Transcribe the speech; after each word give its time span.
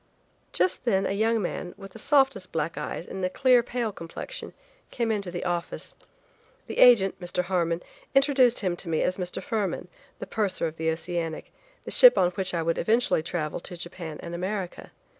Just 0.51 0.83
then 0.85 1.05
a 1.05 1.11
young 1.11 1.39
man, 1.43 1.75
with 1.77 1.91
the 1.91 1.99
softest 1.99 2.51
black 2.51 2.75
eyes 2.75 3.05
and 3.05 3.23
a 3.23 3.29
clear 3.29 3.61
pale 3.61 3.91
complexion, 3.91 4.53
came 4.89 5.11
into 5.11 5.29
the 5.29 5.45
office. 5.45 5.93
The 6.65 6.79
agent, 6.79 7.19
Mr. 7.21 7.43
Harmon, 7.43 7.83
introduced 8.15 8.61
him 8.61 8.75
to 8.77 8.89
me 8.89 9.03
as 9.03 9.19
Mr. 9.19 9.43
Fuhrmann, 9.43 9.89
the 10.17 10.25
purser 10.25 10.65
of 10.65 10.77
the 10.77 10.89
Oceanic, 10.89 11.53
the 11.85 11.91
ship 11.91 12.17
on 12.17 12.31
which 12.31 12.55
I 12.55 12.63
would 12.63 12.79
eventually 12.79 13.21
travel 13.21 13.59
to 13.59 13.77
Japan 13.77 14.19
and 14.23 14.33
America. 14.33 14.89